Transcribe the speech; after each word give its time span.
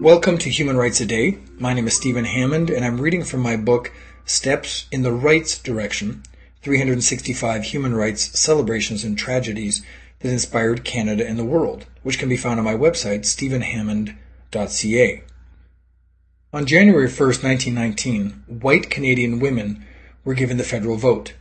Welcome 0.00 0.38
to 0.38 0.48
Human 0.48 0.76
Rights 0.76 1.00
a 1.00 1.06
Day. 1.06 1.38
My 1.58 1.74
name 1.74 1.88
is 1.88 1.96
Stephen 1.96 2.24
Hammond, 2.24 2.70
and 2.70 2.84
I'm 2.84 3.00
reading 3.00 3.24
from 3.24 3.40
my 3.40 3.56
book 3.56 3.92
Steps 4.24 4.86
in 4.92 5.02
the 5.02 5.12
Rights 5.12 5.58
Direction 5.58 6.22
365 6.62 7.64
Human 7.64 7.94
Rights 7.94 8.38
Celebrations 8.38 9.02
and 9.02 9.18
Tragedies 9.18 9.84
that 10.20 10.30
Inspired 10.30 10.84
Canada 10.84 11.26
and 11.26 11.38
the 11.38 11.44
World, 11.44 11.86
which 12.04 12.18
can 12.18 12.28
be 12.28 12.36
found 12.36 12.60
on 12.60 12.64
my 12.64 12.74
website, 12.74 13.24
stephenhammond.ca. 13.24 15.22
On 16.52 16.64
January 16.64 17.08
1, 17.08 17.10
1919, 17.10 18.44
white 18.46 18.88
Canadian 18.88 19.40
women 19.40 19.84
were 20.24 20.34
given 20.34 20.58
the 20.58 20.64
federal 20.64 20.96
vote. 20.96 21.34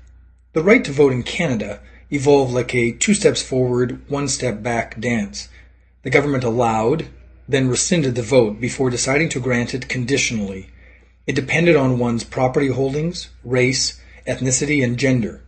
The 0.53 0.63
right 0.63 0.83
to 0.83 0.91
vote 0.91 1.13
in 1.13 1.21
Canada 1.23 1.79
evolved 2.09 2.53
like 2.53 2.73
a 2.73 2.91
two 2.91 3.13
steps 3.13 3.41
forward, 3.41 4.01
one 4.09 4.27
step 4.27 4.63
back 4.63 4.99
dance. 4.99 5.49
The 6.03 6.09
government 6.09 6.43
allowed, 6.43 7.07
then 7.47 7.69
rescinded 7.69 8.15
the 8.15 8.21
vote 8.21 8.59
before 8.59 8.89
deciding 8.89 9.29
to 9.29 9.39
grant 9.39 9.73
it 9.73 9.89
conditionally. 9.89 10.69
It 11.25 11.35
depended 11.35 11.75
on 11.75 11.99
one's 11.99 12.23
property 12.23 12.69
holdings, 12.69 13.29
race, 13.43 13.99
ethnicity, 14.25 14.83
and 14.83 14.97
gender. 14.97 15.41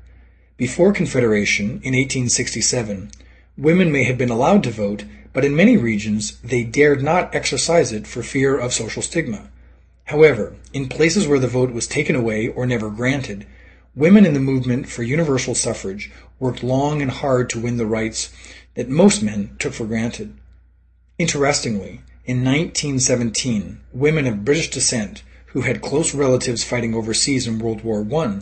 Before 0.58 0.92
Confederation, 0.92 1.82
in 1.84 1.94
1867, 1.94 3.12
women 3.58 3.92
may 3.92 4.04
have 4.04 4.18
been 4.18 4.30
allowed 4.30 4.64
to 4.64 4.72
vote, 4.72 5.06
but 5.32 5.46
in 5.46 5.56
many 5.56 5.78
regions 5.78 6.38
they 6.44 6.64
dared 6.64 7.02
not 7.02 7.34
exercise 7.34 7.94
it 7.94 8.08
for 8.08 8.24
fear 8.24 8.58
of 8.58 8.74
social 8.74 9.02
stigma. 9.02 9.50
However, 10.06 10.56
in 10.74 10.90
places 10.90 11.28
where 11.28 11.40
the 11.40 11.48
vote 11.48 11.72
was 11.72 11.88
taken 11.88 12.16
away 12.16 12.48
or 12.48 12.66
never 12.66 12.90
granted, 12.90 13.46
women 13.96 14.26
in 14.26 14.34
the 14.34 14.40
movement 14.40 14.88
for 14.88 15.04
universal 15.04 15.56
suffrage 15.56 16.12
worked 16.40 16.64
long 16.64 17.02
and 17.02 17.12
hard 17.12 17.50
to 17.50 17.60
win 17.60 17.78
the 17.78 17.86
rights 17.86 18.32
that 18.76 18.90
most 18.90 19.22
men 19.22 19.56
took 19.60 19.74
for 19.74 19.86
granted. 19.86 20.34
Interestingly, 21.18 22.02
in 22.26 22.44
1917, 22.44 23.82
women 23.92 24.28
of 24.28 24.46
British 24.46 24.70
descent 24.70 25.24
who 25.48 25.62
had 25.62 25.82
close 25.82 26.14
relatives 26.14 26.64
fighting 26.64 26.94
overseas 26.94 27.48
in 27.48 27.60
World 27.60 27.84
War 27.84 28.06
I 28.24 28.42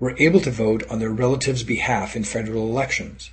were 0.00 0.16
able 0.18 0.40
to 0.40 0.50
vote 0.50 0.82
on 0.90 0.98
their 0.98 1.10
relatives' 1.10 1.62
behalf 1.62 2.16
in 2.16 2.24
federal 2.24 2.68
elections. 2.68 3.30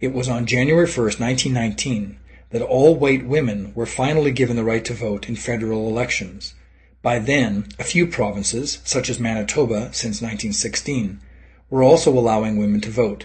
It 0.00 0.12
was 0.12 0.28
on 0.28 0.46
January 0.46 0.86
1, 0.86 0.94
1919, 0.94 2.18
that 2.50 2.62
all 2.62 2.94
white 2.94 3.26
women 3.26 3.72
were 3.74 3.86
finally 3.86 4.30
given 4.30 4.56
the 4.56 4.64
right 4.64 4.84
to 4.84 4.94
vote 4.94 5.28
in 5.28 5.36
federal 5.36 5.88
elections. 5.88 6.54
By 7.02 7.18
then, 7.18 7.66
a 7.78 7.84
few 7.84 8.06
provinces, 8.06 8.78
such 8.84 9.08
as 9.08 9.18
Manitoba 9.18 9.90
since 9.92 10.20
1916, 10.20 11.20
were 11.70 11.82
also 11.82 12.12
allowing 12.12 12.58
women 12.58 12.82
to 12.82 12.90
vote. 12.90 13.24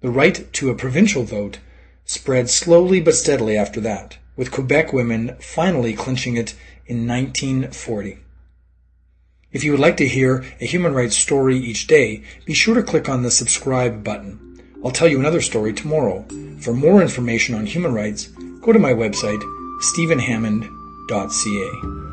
The 0.00 0.10
right 0.10 0.52
to 0.52 0.70
a 0.70 0.76
provincial 0.76 1.24
vote 1.24 1.58
spread 2.04 2.48
slowly 2.48 3.00
but 3.00 3.14
steadily 3.14 3.56
after 3.56 3.80
that, 3.80 4.18
with 4.36 4.52
Quebec 4.52 4.92
women 4.92 5.36
finally 5.40 5.94
clinching 5.94 6.36
it 6.36 6.54
in 6.86 7.08
1940. 7.08 8.18
If 9.50 9.64
you 9.64 9.72
would 9.72 9.80
like 9.80 9.96
to 9.96 10.06
hear 10.06 10.44
a 10.60 10.66
human 10.66 10.94
rights 10.94 11.16
story 11.16 11.58
each 11.58 11.86
day, 11.86 12.22
be 12.44 12.54
sure 12.54 12.74
to 12.74 12.82
click 12.82 13.08
on 13.08 13.22
the 13.22 13.30
subscribe 13.30 14.04
button. 14.04 14.60
I'll 14.84 14.90
tell 14.90 15.08
you 15.08 15.18
another 15.18 15.40
story 15.40 15.72
tomorrow. 15.72 16.26
For 16.60 16.74
more 16.74 17.00
information 17.00 17.54
on 17.54 17.66
human 17.66 17.94
rights, 17.94 18.26
go 18.60 18.72
to 18.72 18.78
my 18.78 18.92
website, 18.92 19.42
stephenhammond.ca. 19.80 22.03